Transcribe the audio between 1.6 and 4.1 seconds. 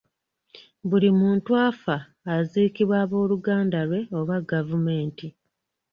afa aziikibwa abooluganda lwe